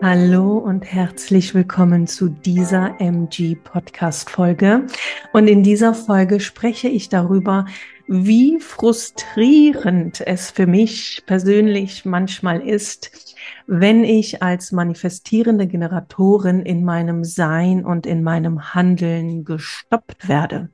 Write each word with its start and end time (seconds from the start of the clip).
Hallo 0.00 0.58
und 0.58 0.84
herzlich 0.84 1.56
willkommen 1.56 2.06
zu 2.06 2.28
dieser 2.28 3.00
MG 3.00 3.56
Podcast 3.56 4.30
Folge. 4.30 4.86
Und 5.32 5.48
in 5.48 5.64
dieser 5.64 5.92
Folge 5.92 6.38
spreche 6.38 6.86
ich 6.86 7.08
darüber, 7.08 7.66
wie 8.06 8.60
frustrierend 8.60 10.24
es 10.24 10.52
für 10.52 10.68
mich 10.68 11.24
persönlich 11.26 12.04
manchmal 12.04 12.60
ist, 12.60 13.34
wenn 13.66 14.04
ich 14.04 14.40
als 14.40 14.70
manifestierende 14.70 15.66
Generatorin 15.66 16.60
in 16.60 16.84
meinem 16.84 17.24
Sein 17.24 17.84
und 17.84 18.06
in 18.06 18.22
meinem 18.22 18.72
Handeln 18.74 19.44
gestoppt 19.44 20.28
werde. 20.28 20.70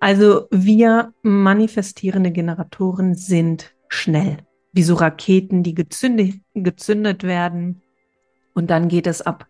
Also 0.00 0.48
wir 0.50 1.14
manifestierende 1.22 2.32
Generatoren 2.32 3.14
sind 3.14 3.72
schnell, 3.86 4.38
wie 4.72 4.82
so 4.82 4.94
Raketen, 4.94 5.62
die 5.62 5.74
gezündet, 5.74 6.40
gezündet 6.54 7.22
werden 7.22 7.81
und 8.54 8.70
dann 8.70 8.88
geht 8.88 9.06
es 9.06 9.22
ab. 9.22 9.46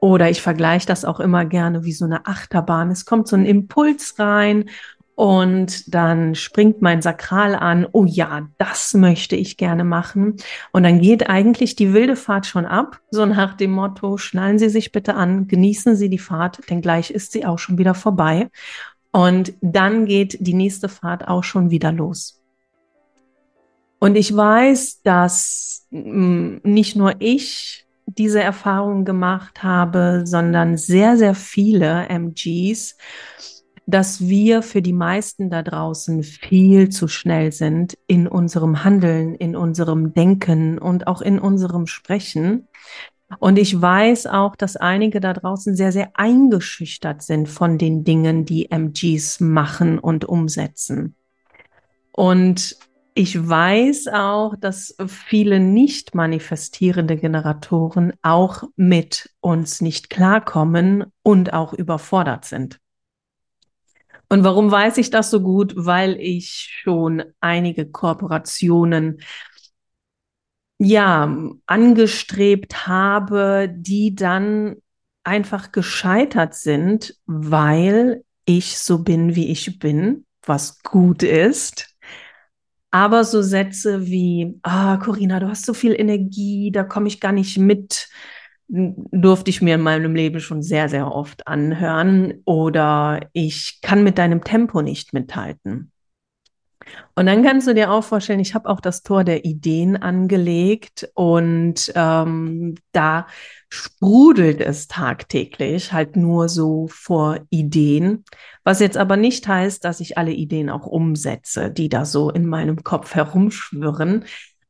Oder 0.00 0.30
ich 0.30 0.42
vergleiche 0.42 0.86
das 0.86 1.04
auch 1.04 1.20
immer 1.20 1.44
gerne 1.44 1.84
wie 1.84 1.92
so 1.92 2.04
eine 2.04 2.26
Achterbahn. 2.26 2.90
Es 2.90 3.06
kommt 3.06 3.28
so 3.28 3.36
ein 3.36 3.46
Impuls 3.46 4.18
rein 4.18 4.66
und 5.16 5.94
dann 5.94 6.34
springt 6.34 6.82
mein 6.82 7.00
Sakral 7.00 7.54
an, 7.54 7.88
oh 7.90 8.04
ja, 8.04 8.48
das 8.58 8.92
möchte 8.92 9.34
ich 9.34 9.56
gerne 9.56 9.82
machen. 9.82 10.36
Und 10.72 10.82
dann 10.82 11.00
geht 11.00 11.30
eigentlich 11.30 11.74
die 11.74 11.94
wilde 11.94 12.16
Fahrt 12.16 12.44
schon 12.44 12.66
ab, 12.66 13.00
so 13.10 13.24
nach 13.24 13.54
dem 13.54 13.70
Motto, 13.70 14.18
schnallen 14.18 14.58
Sie 14.58 14.68
sich 14.68 14.92
bitte 14.92 15.14
an, 15.14 15.48
genießen 15.48 15.96
Sie 15.96 16.10
die 16.10 16.18
Fahrt, 16.18 16.68
denn 16.68 16.82
gleich 16.82 17.10
ist 17.10 17.32
sie 17.32 17.46
auch 17.46 17.58
schon 17.58 17.78
wieder 17.78 17.94
vorbei. 17.94 18.50
Und 19.10 19.54
dann 19.62 20.04
geht 20.04 20.36
die 20.38 20.52
nächste 20.52 20.90
Fahrt 20.90 21.26
auch 21.26 21.44
schon 21.44 21.70
wieder 21.70 21.92
los. 21.92 22.42
Und 23.98 24.16
ich 24.16 24.36
weiß, 24.36 25.00
dass 25.00 25.86
mm, 25.90 26.56
nicht 26.62 26.94
nur 26.94 27.14
ich 27.20 27.85
diese 28.06 28.42
Erfahrung 28.42 29.04
gemacht 29.04 29.62
habe, 29.62 30.22
sondern 30.24 30.76
sehr, 30.76 31.16
sehr 31.16 31.34
viele 31.34 32.08
MGs, 32.08 32.96
dass 33.86 34.20
wir 34.26 34.62
für 34.62 34.82
die 34.82 34.92
meisten 34.92 35.50
da 35.50 35.62
draußen 35.62 36.22
viel 36.22 36.88
zu 36.88 37.06
schnell 37.06 37.52
sind 37.52 37.96
in 38.06 38.26
unserem 38.26 38.82
Handeln, 38.84 39.34
in 39.34 39.54
unserem 39.54 40.12
Denken 40.12 40.78
und 40.78 41.06
auch 41.06 41.20
in 41.20 41.38
unserem 41.38 41.86
Sprechen. 41.86 42.68
Und 43.38 43.58
ich 43.58 43.80
weiß 43.80 44.26
auch, 44.26 44.56
dass 44.56 44.76
einige 44.76 45.20
da 45.20 45.32
draußen 45.32 45.76
sehr, 45.76 45.92
sehr 45.92 46.10
eingeschüchtert 46.14 47.22
sind 47.22 47.48
von 47.48 47.78
den 47.78 48.04
Dingen, 48.04 48.44
die 48.44 48.70
MGs 48.70 49.40
machen 49.40 49.98
und 49.98 50.24
umsetzen. 50.24 51.14
Und 52.12 52.76
ich 53.18 53.48
weiß 53.48 54.08
auch, 54.08 54.56
dass 54.60 54.94
viele 55.06 55.58
nicht 55.58 56.14
manifestierende 56.14 57.16
Generatoren 57.16 58.12
auch 58.20 58.64
mit 58.76 59.34
uns 59.40 59.80
nicht 59.80 60.10
klarkommen 60.10 61.06
und 61.22 61.54
auch 61.54 61.72
überfordert 61.72 62.44
sind. 62.44 62.78
Und 64.28 64.44
warum 64.44 64.70
weiß 64.70 64.98
ich 64.98 65.08
das 65.08 65.30
so 65.30 65.40
gut? 65.40 65.72
Weil 65.76 66.20
ich 66.20 66.68
schon 66.82 67.24
einige 67.40 67.90
Kooperationen 67.90 69.22
ja 70.76 71.34
angestrebt 71.64 72.86
habe, 72.86 73.72
die 73.74 74.14
dann 74.14 74.76
einfach 75.24 75.72
gescheitert 75.72 76.54
sind, 76.54 77.18
weil 77.24 78.24
ich 78.44 78.78
so 78.78 79.02
bin, 79.02 79.34
wie 79.36 79.50
ich 79.50 79.78
bin, 79.78 80.26
was 80.42 80.82
gut 80.82 81.22
ist. 81.22 81.95
Aber 82.96 83.24
so 83.24 83.42
Sätze 83.42 84.06
wie, 84.06 84.58
ah, 84.62 84.96
Corinna, 84.96 85.38
du 85.38 85.48
hast 85.48 85.66
so 85.66 85.74
viel 85.74 85.92
Energie, 85.92 86.70
da 86.72 86.82
komme 86.82 87.08
ich 87.08 87.20
gar 87.20 87.32
nicht 87.32 87.58
mit 87.58 88.08
durfte 88.68 89.50
ich 89.50 89.60
mir 89.60 89.74
in 89.74 89.82
meinem 89.82 90.14
Leben 90.14 90.40
schon 90.40 90.62
sehr, 90.62 90.88
sehr 90.88 91.12
oft 91.12 91.46
anhören 91.46 92.40
oder 92.46 93.20
ich 93.34 93.80
kann 93.82 94.02
mit 94.02 94.16
deinem 94.16 94.42
Tempo 94.42 94.80
nicht 94.80 95.12
mithalten. 95.12 95.92
Und 97.14 97.26
dann 97.26 97.42
kannst 97.42 97.66
du 97.66 97.74
dir 97.74 97.90
auch 97.90 98.04
vorstellen, 98.04 98.40
ich 98.40 98.54
habe 98.54 98.68
auch 98.68 98.80
das 98.80 99.02
Tor 99.02 99.24
der 99.24 99.44
Ideen 99.44 99.96
angelegt 99.96 101.08
und 101.14 101.92
ähm, 101.94 102.74
da 102.92 103.26
sprudelt 103.68 104.60
es 104.60 104.86
tagtäglich 104.86 105.92
halt 105.92 106.16
nur 106.16 106.48
so 106.48 106.86
vor 106.88 107.40
Ideen, 107.50 108.24
was 108.64 108.80
jetzt 108.80 108.96
aber 108.96 109.16
nicht 109.16 109.48
heißt, 109.48 109.84
dass 109.84 110.00
ich 110.00 110.18
alle 110.18 110.32
Ideen 110.32 110.70
auch 110.70 110.86
umsetze, 110.86 111.70
die 111.70 111.88
da 111.88 112.04
so 112.04 112.30
in 112.30 112.46
meinem 112.46 112.84
Kopf 112.84 113.14
herumschwirren, 113.14 114.24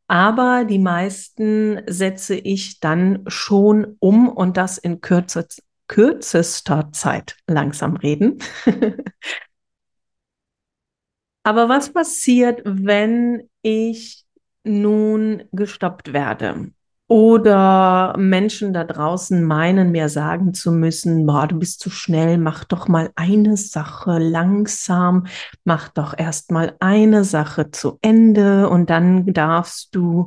aber 0.09 0.65
die 0.65 0.79
meisten 0.79 1.81
setze 1.87 2.37
ich 2.37 2.81
dann 2.81 3.25
schon 3.27 3.97
um 3.99 4.29
und 4.29 4.57
das 4.57 4.79
in 4.79 5.01
kürze, 5.01 5.47
kürzester 5.89 6.91
Zeit 6.93 7.37
langsam 7.47 7.97
reden. 7.97 8.39
Aber 11.47 11.69
was 11.69 11.93
passiert, 11.93 12.61
wenn 12.65 13.49
ich 13.63 14.25
nun 14.65 15.45
gestoppt 15.53 16.13
werde? 16.13 16.73
Oder 17.07 18.17
Menschen 18.19 18.73
da 18.73 18.83
draußen 18.83 19.45
meinen, 19.45 19.93
mir 19.93 20.09
sagen 20.09 20.55
zu 20.55 20.73
müssen, 20.73 21.25
boah, 21.25 21.47
du 21.47 21.57
bist 21.61 21.79
zu 21.79 21.89
schnell, 21.89 22.37
mach 22.37 22.65
doch 22.65 22.89
mal 22.89 23.13
eine 23.15 23.57
Sache 23.57 24.19
langsam, 24.19 25.29
mach 25.63 25.89
doch 25.91 26.19
erst 26.19 26.51
mal 26.51 26.75
eine 26.81 27.23
Sache 27.23 27.71
zu 27.71 28.01
Ende 28.03 28.69
und 28.69 28.91
dann 28.91 29.33
darfst 29.33 29.95
du 29.95 30.27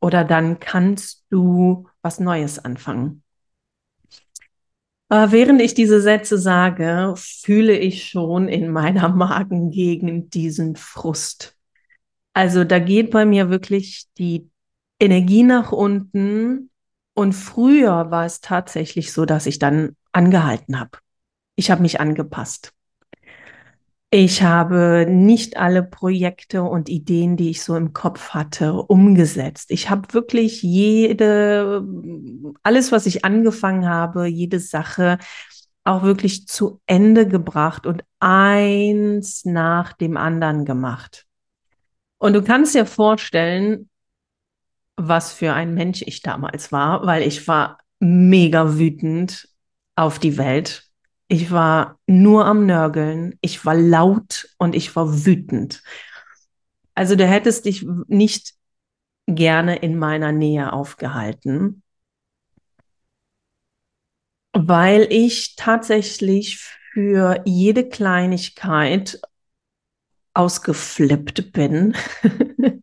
oder 0.00 0.24
dann 0.24 0.58
kannst 0.58 1.26
du 1.30 1.86
was 2.02 2.18
Neues 2.18 2.58
anfangen. 2.58 3.22
Aber 5.12 5.32
während 5.32 5.60
ich 5.60 5.74
diese 5.74 6.00
Sätze 6.00 6.38
sage, 6.38 7.14
fühle 7.16 7.76
ich 7.76 8.08
schon 8.08 8.46
in 8.46 8.70
meiner 8.70 9.08
Magengegend 9.08 10.34
diesen 10.34 10.76
Frust. 10.76 11.56
Also 12.32 12.62
da 12.62 12.78
geht 12.78 13.10
bei 13.10 13.26
mir 13.26 13.50
wirklich 13.50 14.06
die 14.18 14.48
Energie 15.00 15.42
nach 15.42 15.72
unten. 15.72 16.70
Und 17.14 17.32
früher 17.32 18.12
war 18.12 18.24
es 18.24 18.40
tatsächlich 18.40 19.12
so, 19.12 19.24
dass 19.24 19.46
ich 19.46 19.58
dann 19.58 19.96
angehalten 20.12 20.78
habe. 20.78 20.98
Ich 21.56 21.72
habe 21.72 21.82
mich 21.82 21.98
angepasst. 21.98 22.72
Ich 24.12 24.42
habe 24.42 25.06
nicht 25.08 25.56
alle 25.56 25.84
Projekte 25.84 26.64
und 26.64 26.88
Ideen, 26.88 27.36
die 27.36 27.50
ich 27.50 27.62
so 27.62 27.76
im 27.76 27.92
Kopf 27.92 28.30
hatte, 28.30 28.74
umgesetzt. 28.74 29.70
Ich 29.70 29.88
habe 29.88 30.12
wirklich 30.12 30.62
jede, 30.62 31.86
alles, 32.64 32.90
was 32.90 33.06
ich 33.06 33.24
angefangen 33.24 33.88
habe, 33.88 34.26
jede 34.26 34.58
Sache 34.58 35.18
auch 35.84 36.02
wirklich 36.02 36.48
zu 36.48 36.80
Ende 36.86 37.28
gebracht 37.28 37.86
und 37.86 38.02
eins 38.18 39.44
nach 39.44 39.92
dem 39.92 40.16
anderen 40.16 40.64
gemacht. 40.64 41.26
Und 42.18 42.32
du 42.32 42.42
kannst 42.42 42.74
dir 42.74 42.86
vorstellen, 42.86 43.88
was 44.96 45.32
für 45.32 45.54
ein 45.54 45.72
Mensch 45.72 46.02
ich 46.02 46.20
damals 46.20 46.72
war, 46.72 47.06
weil 47.06 47.22
ich 47.22 47.46
war 47.46 47.78
mega 48.00 48.76
wütend 48.76 49.48
auf 49.94 50.18
die 50.18 50.36
Welt. 50.36 50.89
Ich 51.32 51.52
war 51.52 52.00
nur 52.08 52.44
am 52.44 52.66
Nörgeln, 52.66 53.38
ich 53.40 53.64
war 53.64 53.76
laut 53.76 54.48
und 54.58 54.74
ich 54.74 54.96
war 54.96 55.24
wütend. 55.24 55.80
Also 56.96 57.14
du 57.14 57.24
hättest 57.24 57.66
dich 57.66 57.86
nicht 58.08 58.54
gerne 59.28 59.76
in 59.76 59.96
meiner 59.96 60.32
Nähe 60.32 60.72
aufgehalten, 60.72 61.84
weil 64.52 65.06
ich 65.08 65.54
tatsächlich 65.54 66.58
für 66.92 67.42
jede 67.44 67.88
Kleinigkeit 67.88 69.20
ausgeflippt 70.34 71.52
bin. 71.52 71.94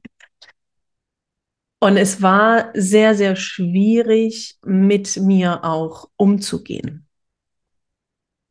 Und 1.80 1.98
es 1.98 2.22
war 2.22 2.72
sehr, 2.74 3.14
sehr 3.14 3.36
schwierig, 3.36 4.58
mit 4.64 5.18
mir 5.18 5.64
auch 5.64 6.10
umzugehen, 6.16 7.07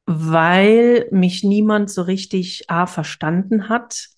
weil 0.06 1.08
mich 1.10 1.42
niemand 1.42 1.90
so 1.90 2.02
richtig 2.02 2.70
A 2.70 2.86
verstanden 2.86 3.68
hat. 3.68 4.08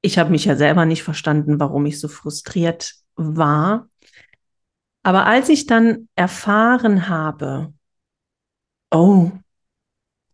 Ich 0.00 0.18
habe 0.18 0.30
mich 0.30 0.44
ja 0.44 0.56
selber 0.56 0.84
nicht 0.84 1.04
verstanden, 1.04 1.60
warum 1.60 1.86
ich 1.86 2.00
so 2.00 2.08
frustriert 2.08 2.94
war. 3.14 3.88
Aber 5.04 5.26
als 5.26 5.48
ich 5.48 5.66
dann 5.66 6.08
erfahren 6.16 7.08
habe, 7.08 7.72
oh, 8.90 9.30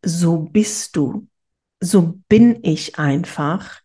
so 0.03 0.39
bist 0.39 0.97
du, 0.97 1.29
so 1.81 2.19
bin 2.29 2.59
ich 2.63 2.99
einfach, 2.99 3.81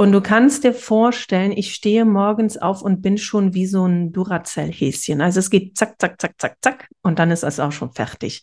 und 0.00 0.12
du 0.12 0.22
kannst 0.22 0.64
dir 0.64 0.72
vorstellen, 0.72 1.52
ich 1.52 1.74
stehe 1.74 2.06
morgens 2.06 2.56
auf 2.56 2.80
und 2.80 3.02
bin 3.02 3.18
schon 3.18 3.52
wie 3.52 3.66
so 3.66 3.84
ein 3.84 4.12
Duracell-Häschen. 4.12 5.20
Also 5.20 5.40
es 5.40 5.50
geht 5.50 5.76
zack, 5.76 5.96
zack, 6.00 6.18
zack, 6.18 6.36
zack, 6.38 6.56
zack 6.62 6.88
und 7.02 7.18
dann 7.18 7.30
ist 7.30 7.42
es 7.42 7.60
auch 7.60 7.70
schon 7.70 7.92
fertig. 7.92 8.40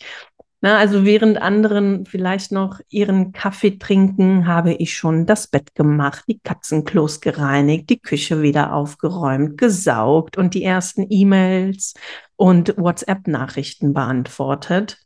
Na, 0.59 0.77
also 0.77 1.05
während 1.05 1.39
anderen 1.39 2.05
vielleicht 2.07 2.51
noch 2.51 2.79
ihren 2.89 3.31
Kaffee 3.31 3.77
trinken, 3.77 4.47
habe 4.47 4.73
ich 4.73 4.95
schon 4.95 5.27
das 5.27 5.47
Bett 5.47 5.75
gemacht, 5.75 6.23
die 6.27 6.39
Katzenklos 6.39 7.21
gereinigt, 7.21 7.91
die 7.91 7.99
Küche 7.99 8.41
wieder 8.41 8.73
aufgeräumt, 8.73 9.57
gesaugt 9.57 10.35
und 10.35 10.55
die 10.55 10.63
ersten 10.63 11.05
E-Mails 11.09 11.93
und 12.35 12.75
WhatsApp-Nachrichten 12.75 13.93
beantwortet. 13.93 14.97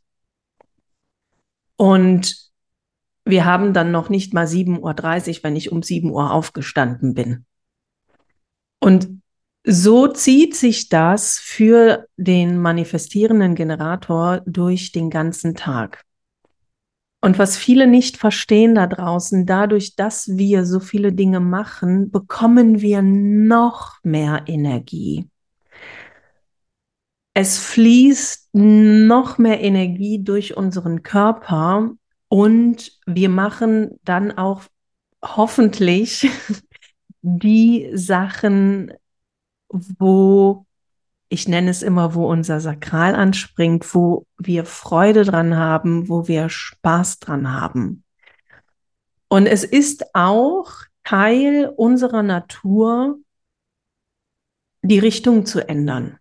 Und 1.76 2.50
wir 3.24 3.44
haben 3.44 3.74
dann 3.74 3.90
noch 3.92 4.08
nicht 4.08 4.32
mal 4.32 4.46
7.30 4.46 4.78
Uhr, 5.38 5.44
wenn 5.44 5.56
ich 5.56 5.70
um 5.70 5.82
7 5.82 6.10
Uhr 6.10 6.32
aufgestanden 6.32 7.12
bin. 7.12 7.44
Und 8.80 9.21
so 9.64 10.08
zieht 10.08 10.56
sich 10.56 10.88
das 10.88 11.38
für 11.38 12.06
den 12.16 12.58
manifestierenden 12.58 13.54
Generator 13.54 14.42
durch 14.46 14.92
den 14.92 15.10
ganzen 15.10 15.54
Tag. 15.54 16.04
Und 17.20 17.38
was 17.38 17.56
viele 17.56 17.86
nicht 17.86 18.16
verstehen 18.16 18.74
da 18.74 18.88
draußen, 18.88 19.46
dadurch, 19.46 19.94
dass 19.94 20.26
wir 20.28 20.66
so 20.66 20.80
viele 20.80 21.12
Dinge 21.12 21.38
machen, 21.38 22.10
bekommen 22.10 22.80
wir 22.80 23.00
noch 23.02 23.98
mehr 24.02 24.42
Energie. 24.46 25.28
Es 27.34 27.58
fließt 27.58 28.50
noch 28.52 29.38
mehr 29.38 29.60
Energie 29.60 30.22
durch 30.22 30.56
unseren 30.56 31.04
Körper 31.04 31.92
und 32.28 32.98
wir 33.06 33.28
machen 33.28 34.00
dann 34.04 34.32
auch 34.32 34.64
hoffentlich 35.24 36.28
die 37.22 37.90
Sachen, 37.94 38.92
wo 39.72 40.66
ich 41.32 41.48
nenne 41.48 41.70
es 41.70 41.82
immer, 41.82 42.14
wo 42.14 42.30
unser 42.30 42.60
Sakral 42.60 43.14
anspringt, 43.14 43.94
wo 43.94 44.26
wir 44.36 44.66
Freude 44.66 45.24
dran 45.24 45.56
haben, 45.56 46.10
wo 46.10 46.28
wir 46.28 46.50
Spaß 46.50 47.20
dran 47.20 47.50
haben. 47.50 48.04
Und 49.28 49.46
es 49.46 49.64
ist 49.64 50.14
auch 50.14 50.70
Teil 51.04 51.72
unserer 51.74 52.22
Natur, 52.22 53.18
die 54.82 54.98
Richtung 54.98 55.46
zu 55.46 55.66
ändern. 55.66 56.18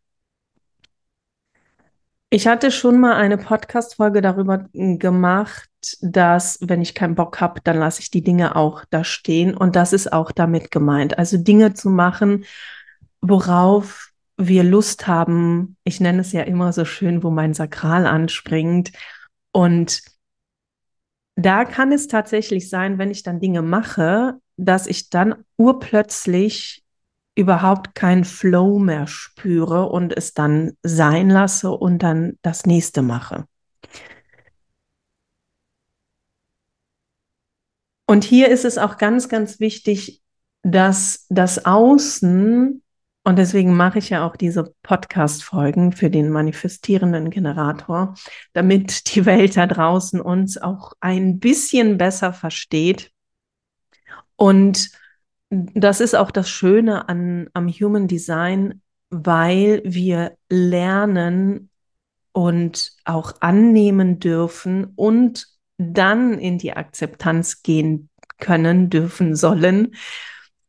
Ich 2.30 2.48
hatte 2.48 2.72
schon 2.72 2.98
mal 2.98 3.16
eine 3.16 3.38
Podcast-Folge 3.38 4.22
darüber 4.22 4.70
hm, 4.74 4.98
gemacht, 4.98 5.70
dass, 6.00 6.58
wenn 6.62 6.82
ich 6.82 6.96
keinen 6.96 7.16
Bock 7.16 7.42
habe, 7.42 7.60
dann 7.62 7.78
lasse 7.78 8.00
ich 8.00 8.12
die 8.12 8.24
Dinge 8.24 8.56
auch 8.56 8.86
da 8.90 9.04
stehen. 9.04 9.58
Und 9.58 9.76
das 9.76 9.92
ist 9.92 10.14
auch 10.14 10.32
damit 10.32 10.72
gemeint. 10.72 11.18
Also 11.18 11.38
Dinge 11.38 11.74
zu 11.74 11.90
machen, 11.90 12.46
worauf 13.22 14.12
wir 14.38 14.64
Lust 14.64 15.08
haben. 15.08 15.78
Ich 15.84 16.00
nenne 16.00 16.22
es 16.22 16.32
ja 16.32 16.42
immer 16.44 16.74
so 16.74 16.86
schön, 16.86 17.24
wo 17.24 17.30
mein 17.30 17.54
Sakral 17.54 18.06
anspringt. 18.06 18.92
Und 19.52 20.02
da 21.36 21.66
kann 21.66 21.92
es 21.92 22.08
tatsächlich 22.08 22.70
sein, 22.70 22.98
wenn 22.98 23.12
ich 23.12 23.24
dann 23.24 23.40
Dinge 23.40 23.62
mache, 23.62 24.40
dass 24.58 24.88
ich 24.88 25.10
dann 25.10 25.36
urplötzlich 25.58 26.84
überhaupt 27.36 27.96
keinen 27.96 28.26
Flow 28.26 28.78
mehr 28.80 29.08
spüre 29.08 29.90
und 29.90 30.16
es 30.16 30.34
dann 30.34 30.74
sein 30.84 31.30
lasse 31.30 31.72
und 31.72 32.04
dann 32.04 32.38
das 32.42 32.66
nächste 32.66 33.02
mache. 33.02 33.46
Und 38.06 38.26
hier 38.26 38.50
ist 38.50 38.66
es 38.66 38.78
auch 38.78 38.98
ganz, 38.98 39.30
ganz 39.30 39.62
wichtig, 39.62 40.22
dass 40.64 41.26
das 41.30 41.66
Außen, 41.66 42.81
und 43.24 43.38
deswegen 43.38 43.76
mache 43.76 44.00
ich 44.00 44.10
ja 44.10 44.26
auch 44.26 44.36
diese 44.36 44.74
Podcast-Folgen 44.82 45.92
für 45.92 46.10
den 46.10 46.30
manifestierenden 46.30 47.30
Generator, 47.30 48.16
damit 48.54 49.14
die 49.14 49.26
Welt 49.26 49.58
da 49.58 49.68
draußen 49.68 50.20
uns 50.20 50.58
auch 50.58 50.94
ein 51.02 51.40
bisschen 51.40 51.98
besser 52.00 52.34
versteht. 52.34 53.12
Und 54.38 54.90
das 55.50 56.02
ist 56.02 56.16
auch 56.16 56.32
das 56.32 56.50
Schöne 56.50 57.10
an, 57.10 57.48
am 57.54 57.68
Human 57.68 58.08
Design, 58.08 58.82
weil 59.12 59.82
wir 59.86 60.36
lernen 60.50 61.70
und 62.32 62.94
auch 63.06 63.36
annehmen 63.42 64.20
dürfen 64.20 64.94
und 64.96 65.48
dann 65.78 66.40
in 66.40 66.58
die 66.58 66.74
Akzeptanz 66.74 67.62
gehen 67.62 68.10
können, 68.40 68.90
dürfen, 68.90 69.36
sollen, 69.36 69.94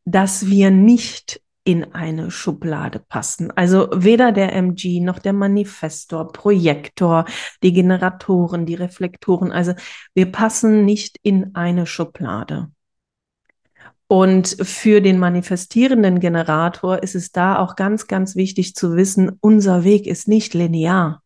dass 0.05 0.47
wir 0.47 0.69
nicht 0.69 1.41
in 1.63 1.93
eine 1.93 2.29
Schublade 2.29 2.99
passen. 2.99 3.51
Also 3.51 3.89
weder 3.93 4.31
der 4.31 4.53
MG 4.53 4.99
noch 4.99 5.19
der 5.19 5.33
Manifestor, 5.33 6.31
Projektor, 6.31 7.25
die 7.63 7.73
Generatoren, 7.73 8.65
die 8.65 8.75
Reflektoren. 8.75 9.51
Also 9.51 9.73
wir 10.13 10.31
passen 10.31 10.85
nicht 10.85 11.17
in 11.23 11.55
eine 11.55 11.85
Schublade. 11.85 12.69
Und 14.07 14.57
für 14.61 15.01
den 15.01 15.17
manifestierenden 15.17 16.19
Generator 16.19 17.01
ist 17.01 17.15
es 17.15 17.31
da 17.31 17.57
auch 17.57 17.75
ganz, 17.75 18.07
ganz 18.07 18.35
wichtig 18.35 18.75
zu 18.75 18.95
wissen, 18.95 19.37
unser 19.39 19.83
Weg 19.83 20.05
ist 20.05 20.27
nicht 20.27 20.53
linear. 20.53 21.23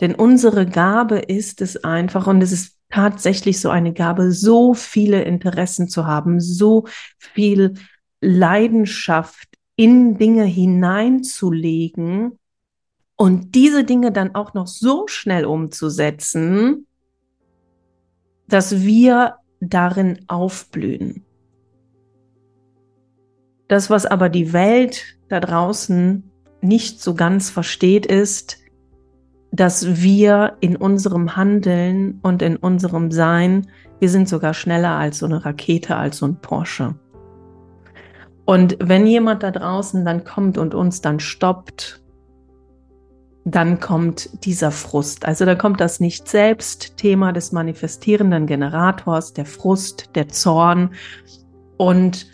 Denn 0.00 0.14
unsere 0.14 0.66
Gabe 0.66 1.18
ist 1.18 1.62
es 1.62 1.82
einfach, 1.82 2.26
und 2.26 2.42
es 2.42 2.52
ist 2.52 2.78
tatsächlich 2.90 3.60
so 3.60 3.70
eine 3.70 3.92
Gabe, 3.92 4.32
so 4.32 4.74
viele 4.74 5.22
Interessen 5.22 5.88
zu 5.88 6.06
haben, 6.06 6.40
so 6.40 6.86
viel 7.18 7.74
Leidenschaft 8.20 9.48
in 9.76 10.18
Dinge 10.18 10.44
hineinzulegen 10.44 12.38
und 13.16 13.54
diese 13.54 13.84
Dinge 13.84 14.12
dann 14.12 14.34
auch 14.34 14.54
noch 14.54 14.66
so 14.66 15.06
schnell 15.06 15.44
umzusetzen, 15.44 16.86
dass 18.48 18.80
wir 18.82 19.36
darin 19.60 20.24
aufblühen. 20.26 21.24
Das, 23.68 23.88
was 23.88 24.04
aber 24.04 24.28
die 24.28 24.52
Welt 24.52 25.18
da 25.28 25.38
draußen 25.38 26.30
nicht 26.60 27.00
so 27.00 27.14
ganz 27.14 27.50
versteht, 27.50 28.04
ist, 28.04 28.58
dass 29.52 30.02
wir 30.02 30.56
in 30.60 30.76
unserem 30.76 31.36
Handeln 31.36 32.18
und 32.22 32.42
in 32.42 32.56
unserem 32.56 33.10
Sein, 33.10 33.68
wir 33.98 34.08
sind 34.08 34.28
sogar 34.28 34.54
schneller 34.54 34.96
als 34.96 35.18
so 35.18 35.26
eine 35.26 35.44
Rakete, 35.44 35.96
als 35.96 36.18
so 36.18 36.26
ein 36.26 36.40
Porsche. 36.40 36.94
Und 38.50 38.76
wenn 38.80 39.06
jemand 39.06 39.44
da 39.44 39.52
draußen 39.52 40.04
dann 40.04 40.24
kommt 40.24 40.58
und 40.58 40.74
uns 40.74 41.00
dann 41.00 41.20
stoppt 41.20 42.02
dann 43.44 43.78
kommt 43.78 44.44
dieser 44.44 44.72
Frust. 44.72 45.24
Also 45.24 45.44
da 45.44 45.54
kommt 45.54 45.80
das 45.80 46.00
Nicht-Selbst-Thema 46.00 47.32
des 47.32 47.52
manifestierenden 47.52 48.46
Generators, 48.46 49.34
der 49.34 49.46
Frust, 49.46 50.10
der 50.16 50.28
Zorn. 50.28 50.90
Und 51.76 52.26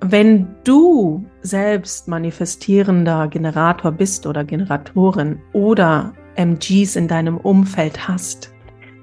wenn 0.00 0.54
du 0.62 1.24
selbst 1.42 2.06
manifestierender 2.06 3.26
Generator 3.26 3.90
bist 3.90 4.28
oder 4.28 4.44
Generatorin 4.44 5.40
oder 5.52 6.12
MGs 6.36 6.94
in 6.94 7.08
deinem 7.08 7.38
Umfeld 7.38 8.06
hast, 8.06 8.52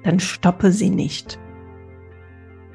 dann 0.02 0.18
stoppe 0.18 0.72
sie 0.72 0.88
nicht. 0.88 1.38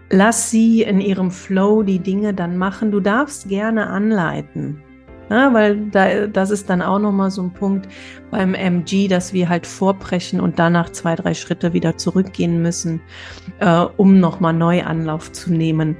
Lass 0.09 0.49
sie 0.49 0.83
in 0.83 1.01
ihrem 1.01 1.31
Flow 1.31 1.83
die 1.83 1.99
Dinge 1.99 2.33
dann 2.33 2.57
machen. 2.57 2.91
Du 2.91 2.99
darfst 2.99 3.49
gerne 3.49 3.87
anleiten. 3.87 4.81
Ja, 5.29 5.53
weil 5.53 5.89
da, 5.89 6.27
das 6.27 6.51
ist 6.51 6.69
dann 6.69 6.81
auch 6.81 6.99
nochmal 6.99 7.31
so 7.31 7.41
ein 7.41 7.51
Punkt 7.51 7.89
beim 8.31 8.53
MG, 8.53 9.09
dass 9.09 9.33
wir 9.33 9.49
halt 9.49 9.67
vorbrechen 9.67 10.39
und 10.39 10.57
danach 10.57 10.89
zwei, 10.91 11.15
drei 11.15 11.33
Schritte 11.33 11.73
wieder 11.73 11.97
zurückgehen 11.97 12.61
müssen, 12.61 13.01
äh, 13.59 13.85
um 13.97 14.21
nochmal 14.21 14.53
neu 14.53 14.83
Anlauf 14.83 15.33
zu 15.33 15.51
nehmen. 15.51 15.97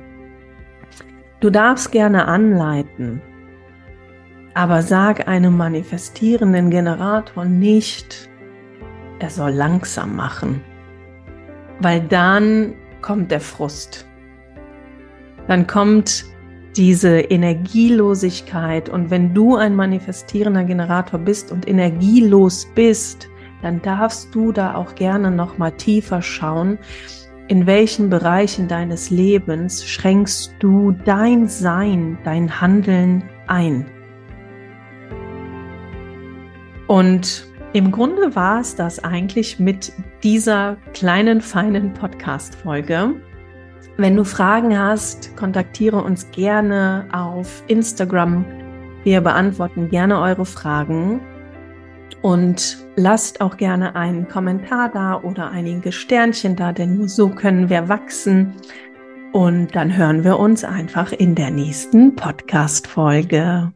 Du 1.42 1.50
darfst 1.50 1.92
gerne 1.92 2.26
anleiten, 2.26 3.22
aber 4.54 4.82
sag 4.82 5.28
einem 5.28 5.58
manifestierenden 5.58 6.70
Generator 6.70 7.44
nicht, 7.44 8.30
er 9.20 9.30
soll 9.30 9.52
langsam 9.52 10.16
machen, 10.16 10.62
weil 11.80 12.00
dann 12.00 12.76
kommt 13.02 13.32
der 13.32 13.42
Frust. 13.42 14.06
Dann 15.48 15.66
kommt 15.68 16.26
diese 16.78 17.20
Energielosigkeit. 17.20 18.90
Und 18.90 19.10
wenn 19.10 19.34
du 19.34 19.56
ein 19.56 19.76
manifestierender 19.76 20.64
Generator 20.64 21.20
bist 21.20 21.52
und 21.52 21.68
energielos 21.68 22.68
bist, 22.76 23.28
dann 23.62 23.82
darfst 23.82 24.34
du 24.36 24.52
da 24.52 24.76
auch 24.76 24.94
gerne 24.96 25.32
noch 25.32 25.58
mal 25.58 25.72
tiefer 25.72 26.22
schauen, 26.22 26.78
in 27.48 27.66
welchen 27.66 28.10
Bereichen 28.10 28.68
deines 28.68 29.10
Lebens 29.10 29.86
schränkst 29.86 30.54
du 30.60 30.92
dein 31.06 31.48
Sein, 31.48 32.18
dein 32.24 32.62
Handeln 32.62 33.24
ein. 33.48 33.86
Und 36.88 37.48
im 37.74 37.92
Grunde 37.92 38.36
war 38.36 38.62
es 38.62 38.76
das 38.76 39.04
eigentlich 39.04 39.60
mit 39.60 39.92
dieser 40.24 40.78
kleinen, 40.94 41.42
feinen 41.42 41.94
Podcast-Folge. 41.94 43.16
Wenn 43.98 44.16
du 44.16 44.24
Fragen 44.24 44.78
hast, 44.78 45.36
kontaktiere 45.36 46.02
uns 46.02 46.30
gerne 46.32 47.08
auf 47.12 47.64
Instagram. 47.68 48.46
Wir 49.04 49.22
beantworten 49.22 49.90
gerne 49.90 50.20
eure 50.20 50.46
Fragen. 50.46 51.22
Und 52.22 52.78
lasst 52.96 53.42
auch 53.42 53.58
gerne 53.58 53.96
einen 53.96 54.28
Kommentar 54.28 54.90
da 54.90 55.22
oder 55.22 55.52
einige 55.52 55.92
Sternchen 55.92 56.56
da, 56.56 56.72
denn 56.72 56.98
nur 56.98 57.10
so 57.10 57.30
können 57.30 57.70
wir 57.70 57.90
wachsen. 57.90 58.54
Und 59.34 59.76
dann 59.76 59.96
hören 59.96 60.24
wir 60.24 60.40
uns 60.40 60.64
einfach 60.64 61.12
in 61.12 61.36
der 61.36 61.52
nächsten 61.52 62.16
Podcast-Folge. 62.16 63.72